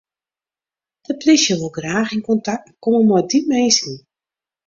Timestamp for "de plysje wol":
1.05-1.73